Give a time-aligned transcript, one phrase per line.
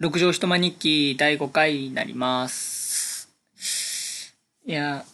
[0.00, 3.34] 六畳一間日記第5回になります。
[4.64, 5.04] いや、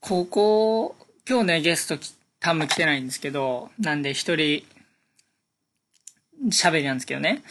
[0.00, 0.96] 高校、
[1.28, 4.64] 今日ね、ゲストきタム来てないんですけど、なんで一人、
[6.48, 7.42] 喋りなんですけどね。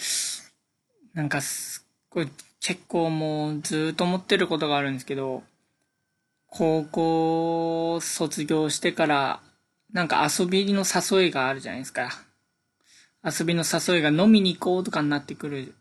[1.14, 2.30] なんかすっごい、
[2.60, 5.44] 結構もうずっと思ってることがあるんですけど、
[6.48, 9.42] 高校卒業してから、
[9.94, 12.10] なんか遊びの誘いがあるじゃないですか。
[13.24, 15.76] 遊びの誘いが飲みに行こうとかになってくる、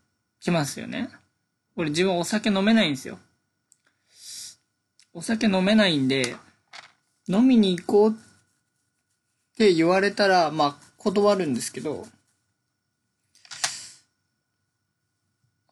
[0.45, 1.09] きますよね。
[1.75, 3.17] 俺自分お酒飲めないんですよ。
[5.11, 6.35] お酒飲めないんで、
[7.27, 8.13] 飲みに行こうっ
[9.57, 12.05] て言われたら、まあ断るんですけど、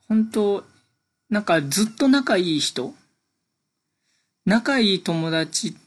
[0.08, 0.64] 本当
[1.30, 2.94] なんかずっと仲いい人
[4.46, 5.78] 仲いい友達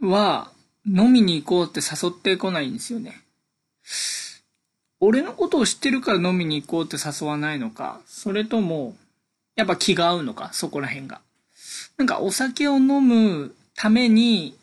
[0.00, 0.50] は
[0.86, 3.22] 飲みに行こうって誘ってこないんですよね。
[5.06, 8.96] 俺のことを知ってるから飲みに行こうって誘わないのか、それとも、
[9.54, 11.20] やっぱ気が合うのか、そこら辺が。
[11.98, 14.56] なんかお酒を飲むために、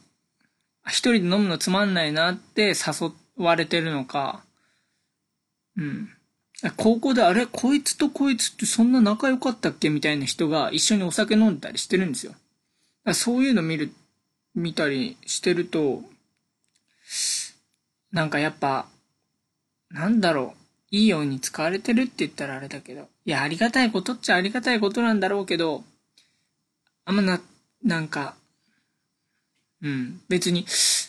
[0.88, 4.44] 一人で飲むのつまんないなって誘われてるのか、
[5.78, 6.10] うん。
[6.76, 7.46] 高校であれ？
[7.46, 9.90] こいつとこいつってそんな仲良かったっけ？
[9.90, 12.34] みたいな人が一緒にお酒飲んでたりしてるんですよ。
[13.14, 13.94] そういうの見る、
[14.54, 16.04] 見たりしてると、
[18.12, 18.88] なんかやっぱ、
[19.94, 25.84] なんだろう、いいように使われてるって言ったらあれだけど、いや、ありがたいことっちゃありがたいことなんだろうけど、
[27.06, 27.42] あんまな、
[27.84, 28.36] なんか、
[29.82, 30.66] うん、別に、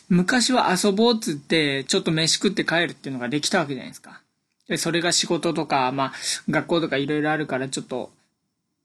[0.09, 4.21] 昔は遊ぼうっつって、ちょっと飯食って帰るっていうのができたわけじゃないですか。
[4.67, 6.13] で、それが仕事とか、まあ、
[6.49, 8.11] 学校とかいろいろあるから、ちょっと、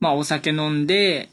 [0.00, 1.30] まあ、お酒飲んで、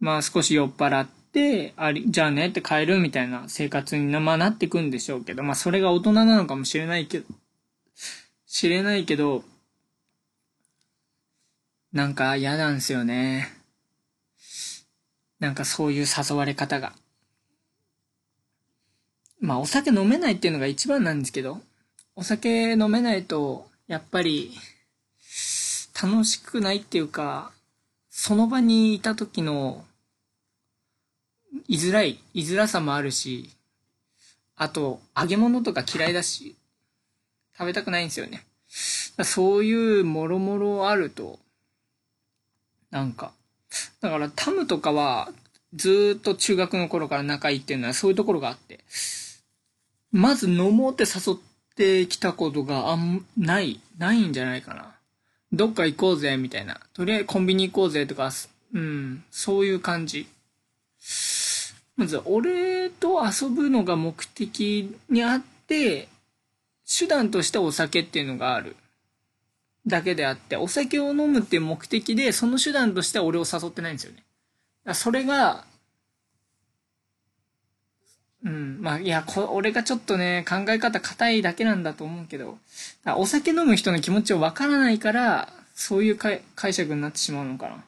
[0.00, 7.26] まあ、少し酔っ払って、あり、じゃあねって帰るみたいな生活に、まあ、なってくんでしょうけど、まあ、それが大人なのかもしれないけど、
[8.52, 9.44] 知れないけど、
[11.92, 13.48] なんか嫌なんですよね。
[15.38, 16.92] なんかそういう誘われ方が。
[19.38, 21.60] まあお酒飲めないっていうのが一番なんですけど、
[22.16, 24.50] お酒飲めないと、やっぱり、
[26.02, 27.52] 楽しくないっていうか、
[28.10, 29.84] その場にいた時の、
[31.68, 33.48] 居づらい、居づらさもあるし、
[34.56, 36.56] あと、揚げ物とか嫌いだし、
[37.56, 38.46] 食べたくないんですよね。
[38.70, 41.38] そういうもろもろあると、
[42.90, 43.32] なんか、
[44.00, 45.32] だからタムとかは
[45.74, 48.80] ずっと中学の頃から仲いいっていうのはそういうところがあって、
[50.12, 51.36] まず飲もうって誘っ
[51.76, 54.94] てきたことがあん、ない、ないんじゃないかな。
[55.52, 56.80] どっか行こうぜ、みたいな。
[56.94, 58.30] とりあえずコンビニ行こうぜとか、
[58.72, 60.28] うん、そういう感じ。
[61.96, 66.08] まず、俺と遊ぶのが目的にあって、
[66.98, 68.76] 手段としてお酒っていうのがある。
[69.86, 74.22] だけであって、お酒を飲むっていう目的で、その手段としては俺を誘ってないんですよね。
[74.84, 75.64] だそれが、
[78.44, 82.58] うん、まあ、いや、こ俺がちょっとね、考え方硬いだけなんだと思うけど、
[83.16, 86.42] お酒飲む人の気持ちをわからないから、そういう解
[86.72, 87.76] 釈になってしまうのかな。
[87.76, 87.80] っ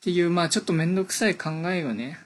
[0.00, 2.18] ていう、まあちょっとめんどくさい考えをね、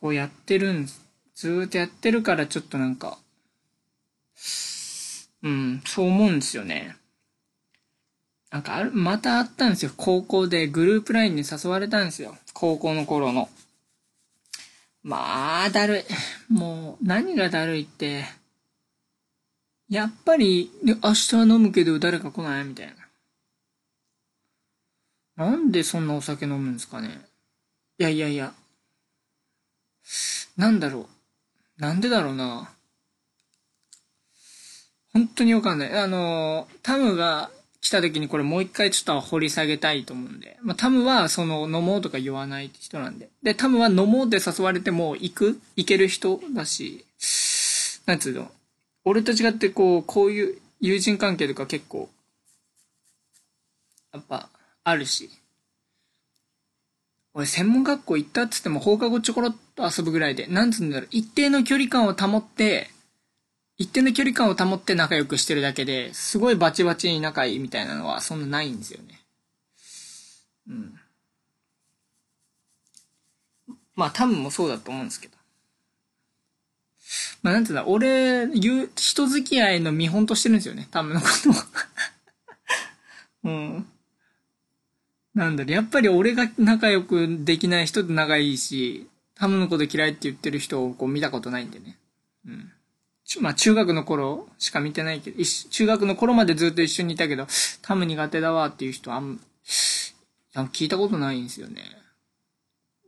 [0.00, 0.86] こうやってるん、
[1.34, 3.18] ずーっとやってるからちょっとなんか、
[5.42, 6.96] うん、そう思うんですよね。
[8.50, 9.92] なんかある、またあったんですよ。
[9.96, 12.36] 高校でグループラインに誘われたんですよ。
[12.54, 13.48] 高校の頃の。
[15.02, 16.52] まあ、だるい。
[16.52, 18.24] もう、何がだるいって、
[19.88, 22.64] やっぱり、明日は飲むけど誰か来ない？
[22.64, 22.94] みたい
[25.36, 25.46] な。
[25.46, 27.20] なんでそんなお酒飲むんですかね。
[27.98, 28.52] いやいやいや。
[30.56, 31.08] なんだろ
[31.78, 31.80] う。
[31.80, 32.72] なんでだろうな。
[35.18, 35.92] 本当にわかんない。
[35.92, 40.56] あの、タムが来た時にこれもう一回ちょっと掘り下げたいと思うんで。
[40.62, 43.28] まあ、タムはその飲もうとか言わない人なんで。
[43.42, 45.60] で、タムは飲もうって誘われても行く？
[45.74, 47.04] 行ける人だし、
[48.06, 48.50] なんつうの？
[49.04, 52.08] 俺と違ってこう、こういう友人関係とか結構、
[54.12, 54.48] やっぱ、
[54.84, 55.30] あるし。
[57.34, 62.90] 俺専門学校行ったっつっても放課後ちょころっと遊ぶぐらいで、なんつうんだろう、一定の距離感を保って、
[63.78, 69.20] 一定の距離感を保って仲良くしてるだけで、すごいバチバチに仲いいみたいなのはそんなないんですよね。
[70.68, 71.00] うん。
[73.94, 75.36] まあ多分もそうだと思うんですけど。
[77.42, 81.54] まあなんていうんだ、俺、言う、人付き合いの見本としてるんですよね、多分のことを。
[83.44, 83.86] うん。
[85.34, 91.96] なんだろ、やっぱり俺が仲良くできない人と仲いいし、タムのこと嫌いって言ってる人をこう見たことないんでね。
[92.44, 92.72] うん。
[93.40, 97.46] まあ中学の頃しか見てないけど、中学の頃までずっと一緒にいたけど、
[97.82, 99.40] タム苦手だわっていう人あん、
[100.54, 101.82] 聞いたことないんですよね。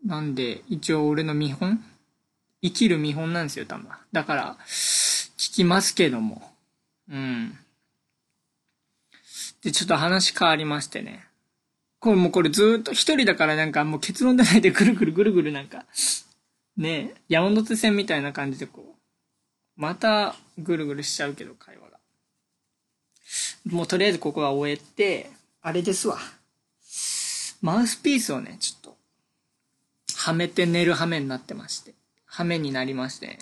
[0.04, 1.82] なんで、一応俺の見本？
[2.62, 4.00] 生きる見本なんですよ、タムは。
[4.12, 6.52] だから、聞きますけども。
[7.10, 7.58] うん。
[9.62, 11.26] で、ちょっと話変わりましてね。
[11.98, 15.84] これもうこれずっと一人だからなんかもう結論出ないでぐるぐるぐるぐるなんか、
[16.76, 18.99] ね山手線みたいな感じでこう、
[19.80, 21.98] またぐるぐるしちゃうけど会話が。
[23.64, 25.30] もうとりあえずここは終えて、
[25.62, 26.18] あれですわ。
[27.62, 28.96] マウスピースをね、ちょっと、
[30.16, 31.94] はめて寝る羽目になってまして。
[32.26, 33.38] 羽目になりまして。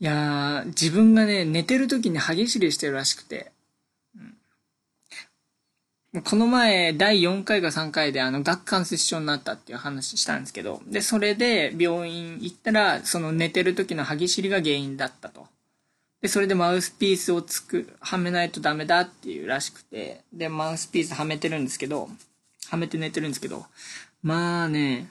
[0.00, 3.52] いやー、自分がね、寝てる時に歯ぎしりしてるらしくて。
[6.24, 15.46] この前、第4回か3回で、あの、顎関節症になったっていう話したんですけど、で、それで病院行ったら、その寝てる時の歯ぎしりが原因だったと。
[16.22, 22.08] で、それでマウスピースをつく、はめないとダメだっていうらしくて、で、マウスピースはめてるんですけど、
[22.68, 23.66] はめて寝てるんですけど、
[24.22, 25.08] まあね、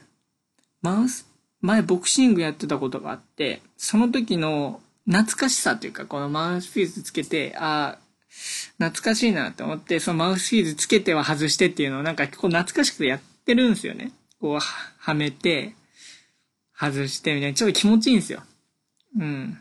[0.82, 1.26] マウス、
[1.60, 8.05] 前ボクシングやってたことがあって、その時の懐かしさというか、このマウスピースつけて、ああ、
[8.78, 14.12] 懐かしいなって思って、そのマウスピースつけては外してっていうのをなんか結構懐かしくてやってるんですよね。
[14.40, 15.74] こう、はめて、
[16.78, 17.56] 外してみたいな。
[17.56, 18.42] ちょっと気持ちいいんですよ。
[19.18, 19.58] うん。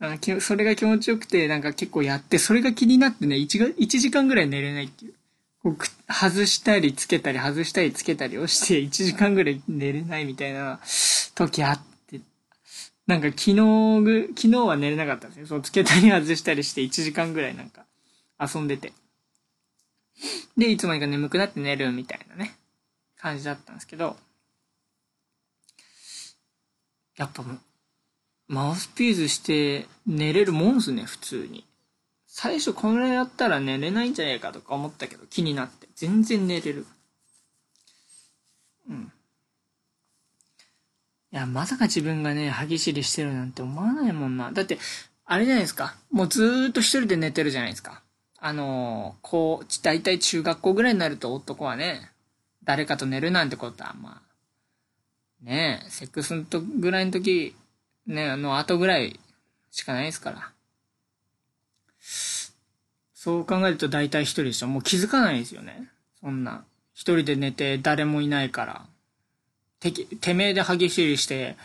[0.00, 5.14] あそれが気持ちよくて、なんか結構やって、それが気になってね、1, が1時間ぐらい寝れないっていう。
[5.62, 10.80] こう外したりつけたり、外したりつけたりをして、1時間ぐらい寝れないみたいな
[11.34, 11.93] 時あって、
[13.06, 15.46] なんか昨日ぐ、昨日は寝れなかったんですよ。
[15.46, 17.84] そう、つけたり外したりして1時間ぐらいなんか
[18.40, 18.92] 遊んでて。
[20.56, 22.56] で、いつまにか眠くなって寝るみたいなね、
[23.16, 24.16] 感じだったんですけど、
[27.16, 27.58] やっぱもう
[28.48, 31.64] マウスピースして寝れるもんすね、普通に。
[32.26, 35.88] 最初これやったら寝れないんじゃねえかとか思ったけど気になって。
[35.94, 36.86] 全然寝れる。
[38.88, 39.12] うん。
[41.34, 44.52] いや、まさか自分がね、歯ぎしりしてるなんて思わないもんな。
[44.52, 44.78] だって、
[45.24, 45.96] あれじゃないですか。
[46.12, 48.02] もうずーっと一人で寝てるじゃないですか。
[48.38, 52.12] あのー、こう、大体中学校ぐらいになると男はね、
[52.62, 57.56] 誰かと寝るなんてことは、まあ、ねえ、セックスのとぐらいの時、
[58.06, 59.18] ね、あの後ぐらい
[59.72, 60.52] しかないですから。
[63.12, 64.68] そう考えると大体一人でしょ。
[64.68, 65.88] もう気づかないですよね。
[66.20, 66.64] そんな。
[66.92, 68.86] 一人で寝て誰もいないから。
[69.92, 71.56] て、てめえで激しりして、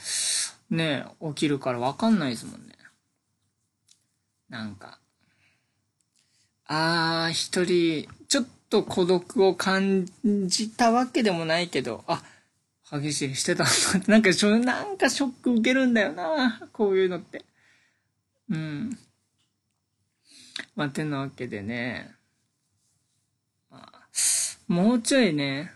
[0.69, 2.75] ね、起きるからわかんないですもんね。
[4.49, 4.99] なんか。
[6.65, 10.05] あー、一人、ちょっと孤独を感
[10.47, 12.21] じたわけでもないけど、あ、
[12.91, 17.45] 激しいしてたんだって、なんかしょ、なんかショック受けるんだよな、こういうのって。
[18.49, 18.97] うん。
[20.75, 22.15] まあ、てなわけでね、
[24.67, 25.71] もうちょいね、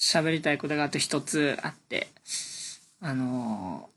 [0.00, 2.08] 喋りたいことがあと一つあって、
[3.00, 3.88] あの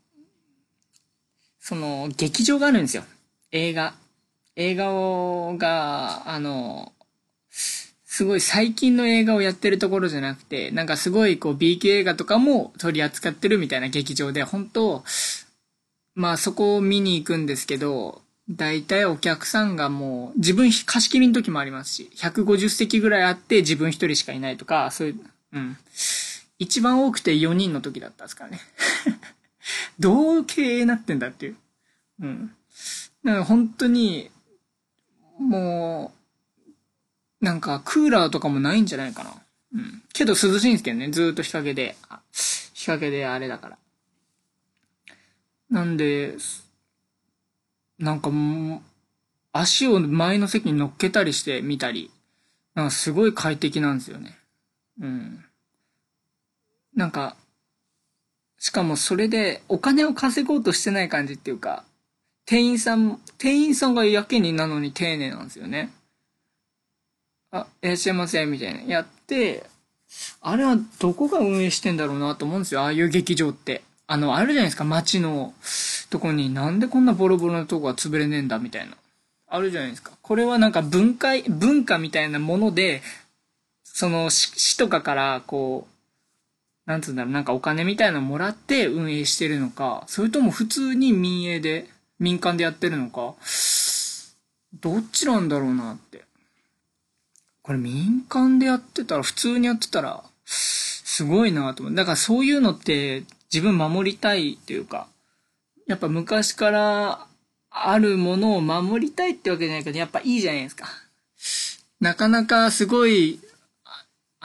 [1.60, 3.04] その、劇場があるんですよ。
[3.50, 3.94] 映画。
[4.54, 6.92] 映画を、が、あの
[7.48, 15.02] すごい最近の映画をやってるところじゃなくて、なんかすごいこう B 級映画とかも取り扱ってるみたいな劇場で、本当
[16.14, 25.20] まあそこを見に行くんですけど、大体お客さんがもう自分貸し切りの時もありますし、150席ぐらいあって自分一人しかいないとか、そういう、
[25.54, 25.76] うん。
[26.58, 28.60] 一番多くて4人の時だったんですからね。
[29.98, 31.56] どう経営なってんだっていう。
[32.20, 32.54] うん。
[33.24, 34.30] だから本当に、
[35.38, 36.12] も
[37.40, 39.34] う、なんか、クーラーとかもないんじゃないかな。
[39.74, 40.02] うん。
[40.12, 41.10] けど涼しいんですけどね。
[41.10, 41.96] ずっと日陰で。
[42.74, 43.78] 日陰であれだから。
[45.70, 46.36] なんで、
[47.98, 48.82] なんかもう、
[49.52, 52.10] 足を前の席に乗っけたりしてみたり、
[52.74, 54.38] なんかすごい快適なんですよね。
[55.00, 55.44] うん。
[56.94, 57.36] なんか、
[58.58, 61.84] しかもそれでお金を稼ごうとしてない感じっていうか、
[62.46, 65.90] 店員さん、店員さんがやけになのに丁寧なんですよね。
[67.50, 68.82] あ、いらっしゃいませ、みたいな。
[68.82, 69.64] やって、
[70.40, 72.82] あれはどこが運営してんだろうなと思うんですよ。
[72.82, 73.82] ああいう劇場って。
[74.06, 75.54] あの、あるじゃないですか、街の
[76.10, 78.96] とこになんでこんなボロボロなとこが潰れねえんだ、みたいな。
[79.46, 80.12] あるじゃないですか。
[80.20, 83.02] これはなんか文化、文化みたいなもので、
[83.94, 93.36] その市とかからこう、なんつうんだろう、なんかお金みたいなのもらって運営してるのか、それとも普通に民営で、民間でやってるのか、
[94.80, 96.24] どっちなんだろうなって。
[97.62, 101.94] これ民間でやってたら、普通にやってたら、すごいなと思う。
[101.94, 103.22] だからそういうのって
[103.52, 105.06] 自分守りたいっていうか、
[105.86, 107.26] やっぱ昔から
[107.70, 110.88] あるものを守りたいってわけじゃないけど、やっぱいいじゃないですか。
[112.00, 113.38] なかなかすごい、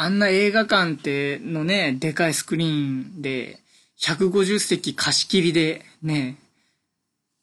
[0.02, 3.60] あんな映画館ってのね、でかいスクリーンで、
[4.00, 6.38] 150席貸し切りでね、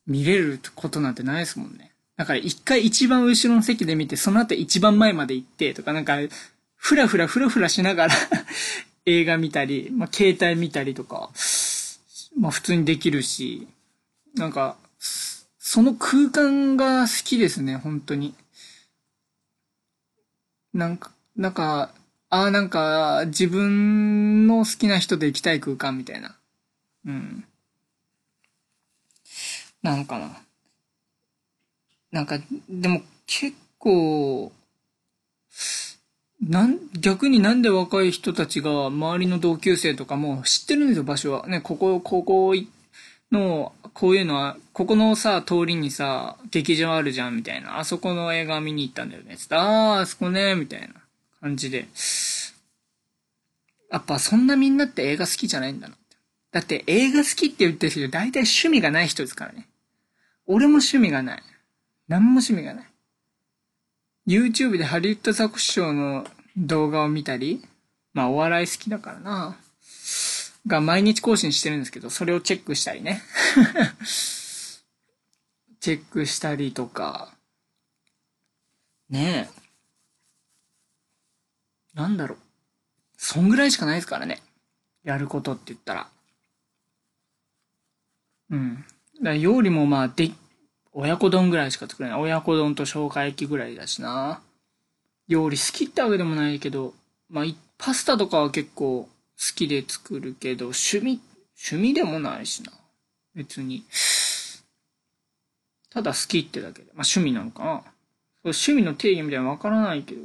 [0.06, 1.92] 見れることなんてないですもんね。
[2.16, 6.16] だから一回一番後ろの席で見て、その後一番前まで行ってとか、なんか、
[6.76, 8.14] ふらふらふらふらしながら
[9.04, 11.30] 映画見たり、まあ、携帯見たりとか、
[12.38, 13.68] まあ普通にできるし、
[14.34, 18.34] なんか、その空間が好きですね、本当に。
[20.72, 21.92] なんか、なんか、
[22.28, 26.36] ああ、なんか、自分の好きな人で行きたい空間みたいな。
[27.06, 27.44] うん。
[29.82, 30.42] なんかな。
[32.10, 34.52] なんか、でも結構、
[36.42, 41.46] なん、逆になんで若い人たちが周りの同級生とかも知ってるんですよ、場所は。
[41.46, 42.54] ね、ここ、ここ
[43.30, 47.78] の、こういうのは、ここのさ、通りにさ、劇場あるじゃん、みたいな。
[47.78, 49.36] あそこの映画見に行ったんだよね。
[49.36, 50.88] つって、ああ、あそこね、みたいな
[51.40, 51.88] 感じで。
[53.90, 56.04] やっぱそんなみんなって映画好きじゃないんだなって。
[56.52, 59.68] だって映画好きって言ってる人大体趣味がない人ですからね。
[60.46, 61.42] 俺も趣味がない。
[62.08, 62.86] 何も趣味がない。
[64.26, 66.26] YouTube でハリウッドザコシショウの
[66.56, 67.62] 動画を見たり、
[68.12, 69.56] まあお笑い好きだからな。
[70.66, 73.22] が毎日更新してるんですけど、それをチェックしたりね。
[75.80, 77.32] チェックしたりとか、
[79.08, 79.65] ねえ。
[81.96, 82.38] なんだろう。
[83.16, 84.42] そんぐらいしかないですからね。
[85.02, 86.08] やることって言ったら。
[88.50, 88.84] うん。
[89.22, 90.30] だ料理もまあ、で、
[90.92, 92.20] 親子丼ぐらいしか作れない。
[92.20, 94.42] 親子丼と生姜焼きぐらいだしな。
[95.26, 96.92] 料理好きってわけでもないけど、
[97.30, 97.44] まあ、
[97.78, 99.08] パスタとかは結構好
[99.54, 101.20] きで作るけど、趣味、
[101.56, 102.72] 趣味でもないしな。
[103.34, 103.84] 別に。
[105.88, 106.88] ただ好きってだけで。
[106.94, 107.82] まあ趣味なのかな。
[108.44, 110.20] 趣味の定義みたいなのわからないけど、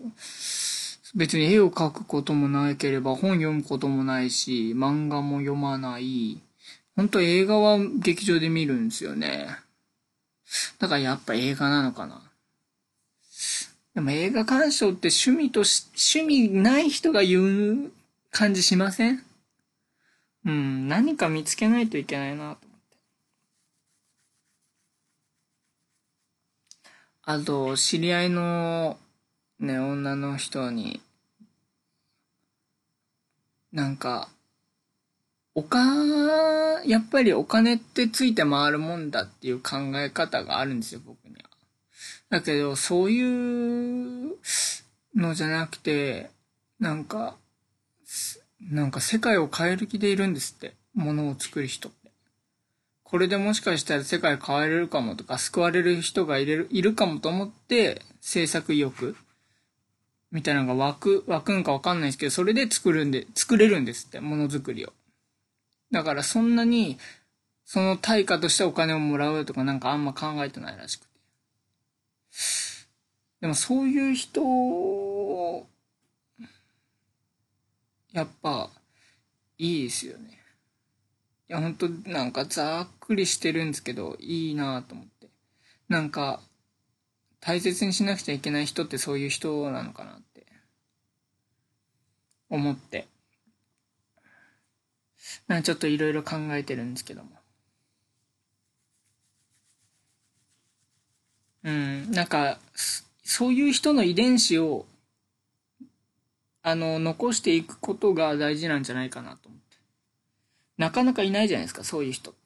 [1.14, 6.40] 別に絵を描くこともなければ本読むこともないし、漫画も読まない。
[6.96, 9.58] 本当映画は劇場で見るんですよね。
[10.80, 12.22] だからやっぱ映画なのかな。
[13.94, 15.86] でも映画鑑賞って趣味とし、
[16.18, 17.92] 趣味ない人が言う
[18.30, 19.24] 感じしません？
[20.46, 22.98] うん、何か見つけないといけないなと思って。
[27.24, 28.98] あと、知り合いの
[29.62, 31.02] ね、女の人に、
[33.72, 34.30] なんか、
[35.54, 35.80] おか、
[36.86, 41.50] やっぱりお金ってついて回るもんだっていう考え方があるんですよ、僕には。
[42.30, 44.38] だけど、そういう
[45.16, 46.32] のじゃなくて、
[46.80, 47.38] なんか、
[48.60, 50.74] なんか世界を変える気でいるんですって。
[50.94, 52.12] ものを作る人って。
[53.04, 59.16] これでもしかしたら世界変えれるかもとか、救われる人がいるいるかもと思って、制作意欲
[60.32, 64.94] みたいなのが湧く、湧くんかわかんないですけど、それで作るんで、作れるんですって、ものづくりを。
[65.92, 66.98] だからそんなに、
[67.66, 71.12] その対価としてお金をもらうとかなんかあんま考えてないらしくて。
[73.42, 74.42] でもそういう人
[78.14, 78.70] やっぱ、
[79.58, 80.38] いいですよね。
[81.50, 85.30] いや、ほんと、なんかざっくりしてるんですけど、いいなと思って。
[85.88, 86.42] なんか、
[87.42, 90.46] 大切にしなくちゃいけない人ってそういう人なのかなって、
[92.50, 93.08] 思って。
[95.48, 97.30] なんちょっといろいろ考えてるんですけども。
[101.64, 102.60] うん、なんか、
[103.24, 104.86] そういう人の遺伝子を
[106.64, 109.78] あの、残していくことが大事なんじゃないかなと思って。
[110.78, 112.40] なかなかいないじゃないですか、そういう人って。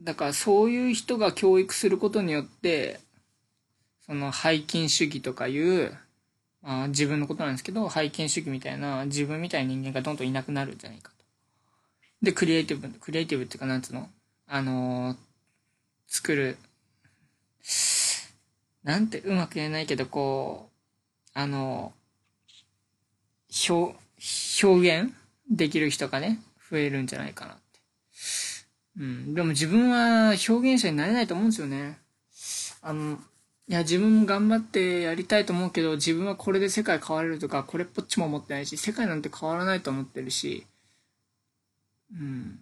[0.00, 3.00] だからそういう人が教育することによって、
[4.06, 5.96] その背筋主義とかいう、
[6.62, 11.24] まあ、自分のことなんですけど、背筋主義みたいな自分みたいな人間がどんどんいなくなるんじゃないかと。
[12.22, 14.08] で、クリエイティブ、クリエイティブっていうか、なんつうの？
[14.48, 15.16] あのー、
[16.08, 16.56] 作る、
[18.84, 23.96] なんてうまく言えないけど、こう、あのー、表、
[24.64, 25.12] 表現
[25.50, 27.62] できる人がね、増えるんじゃないかなって。
[28.98, 29.34] うん。
[29.34, 31.98] でも自分は表現者になれないと思うんですよね。
[32.82, 33.18] あの、
[33.68, 40.66] いや、自分も頑張ってやりたいと思うけど、自分はこれで世界変われるとか、これっぽっちも思ってないし、世界なんて変わらないと思ってるし、
[42.12, 42.60] うん。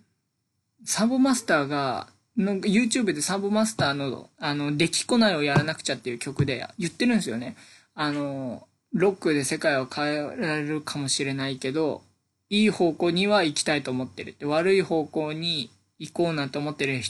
[0.85, 7.57] サボマスターが、の YouTube でサボマスターの、あの、できこないをやらなくちゃっていう曲で言ってるんですよね。
[7.95, 12.03] あの、ロックで世界を変えられるかもしれないけど、
[12.49, 17.01] いい方向には行きたいと思ってるって、悪い方向に行こうなんて思ってる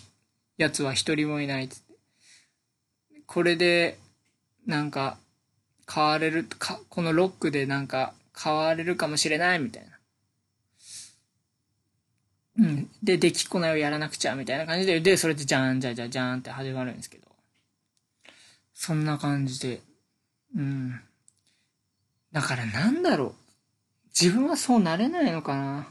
[0.56, 1.76] やつは一人もいないって。
[3.26, 3.98] これで、
[4.66, 5.18] なんか、
[5.92, 9.90] 変われる、か、このロックでなんか変われるかもしれないみたいな。
[12.56, 12.90] うん。
[13.02, 17.28] で、出来っこないをやらなくちゃみたいな感じで、で、それでじゃんじゃじゃじゃんって始まるんですけど。
[18.72, 19.80] そんな感じで。
[20.56, 21.00] うん。
[22.32, 23.34] だからなんだろう。
[24.18, 25.88] 自分はそうなれないのかな。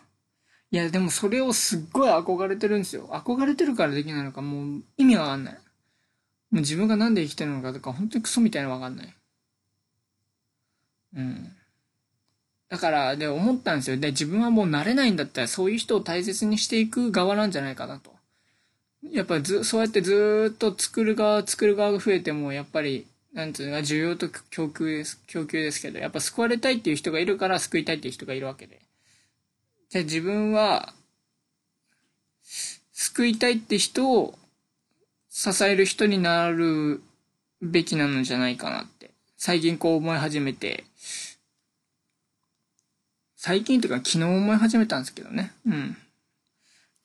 [0.72, 3.10] いや、でもそれをすっごい憧れてるんですよ。
[3.12, 5.58] 憧れてるからできないのか、もう意味わかんない。
[6.54, 9.14] もう自分がなんで生きてるのかとか、本当にクソみたいなのわかんない。
[11.16, 11.52] うん。
[12.70, 13.98] だから、で、思ったんですよ。
[13.98, 18.14] で、自分はもう慣れないんだったら、そういう人を大切にしていく側なんじゃないかなと。
[19.12, 28.80] やっぱず、そうやってずっと作る側、作る側が増えても、やっぱり、なんつうの、需要と供給です、供給ですけど、やっぱ救われたいっていう人がいるから、救いたいっていう人がいるわけで。
[29.90, 30.94] じゃ自分は、
[32.94, 34.38] 救いたいって人を
[35.52, 37.04] 支える人になる
[37.62, 39.12] べきなのじゃないかなって。
[39.36, 40.86] 最近こう思い始めて、
[43.36, 45.52] 最近というか昨日思い始めたんですけどね。
[45.68, 45.98] うん。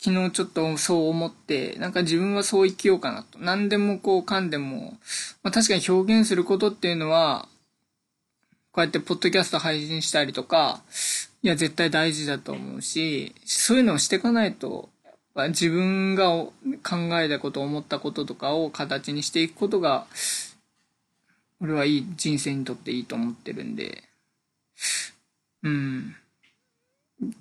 [0.01, 3.41] 昨日ちょっとそう思って、なんか自分はそう生きようかなと。
[3.41, 4.99] 何でもこう噛んでも、
[5.43, 7.49] まあ確かに表現することっていうのは、
[8.71, 10.81] こうやってポッドキャスト配信したりとか、
[11.43, 14.91] いや絶対大事だと思うし、そういうのをしていかないと、
[15.47, 16.53] 自分が考
[17.21, 20.07] えたこと、思ったこととかを形にしていくことが、
[21.61, 24.03] 俺はいい人生にとっていいと思ってるんで、
[25.63, 26.17] うん。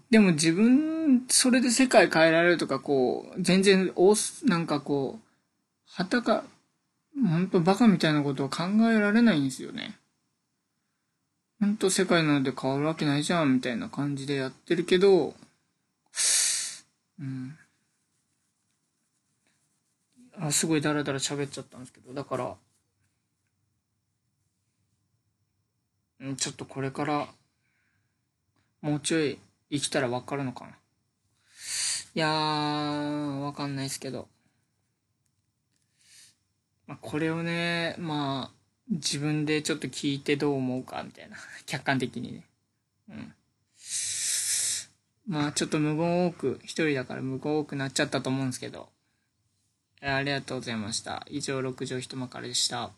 [0.10, 5.28] でも自分、それで世界変えられるとか、こう、全然、おなんかこう、
[5.86, 6.44] はたか、
[7.16, 9.98] ほんとバカみたいなことを考えられないんですよね。
[11.60, 15.36] ほんと世界なんて変わるわけないじゃん、みたいな感じでやってるけど、
[17.20, 17.58] うん。
[20.40, 22.56] あ、すごいダラダラ喋っちゃったんですけど、だから、
[26.26, 27.28] んちょっとこれから、
[28.82, 29.40] もうちょい
[29.72, 30.72] 生きたらわかるのかな。
[30.72, 34.28] いやー、わかんないですけど。
[36.88, 38.58] まあ、これをね、まあ、
[38.90, 41.38] 自分でちょっと聞いてどう思うか、みたいな。
[41.66, 42.44] 客観的にね。
[43.10, 43.36] うん。
[45.28, 48.90] まあ、ちょっと無言多く、一人だから無言多くなっちゃったと思うんですけど。
[50.02, 51.26] ありがとうございました。
[51.30, 52.92] 以上、六畳一間からでした。